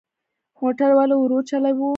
[0.59, 1.89] موټر ولې ورو چلوو؟